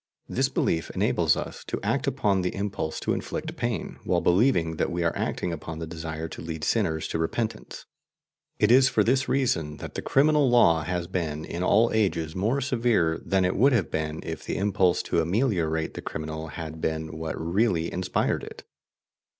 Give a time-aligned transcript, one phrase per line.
[0.27, 4.91] This belief enables us to act upon the impulse to inflict pain, while believing that
[4.91, 7.85] we are acting upon the desire to lead sinners to repentance.
[8.57, 12.61] It is for this reason that the criminal law has been in all ages more
[12.61, 17.15] severe than it would have been if the impulse to ameliorate the criminal had been
[17.15, 18.63] what really inspired it.